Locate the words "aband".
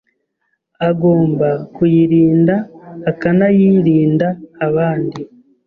4.65-5.11